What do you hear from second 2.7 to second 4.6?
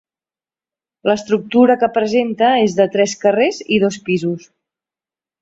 de tres carrers i dos pisos.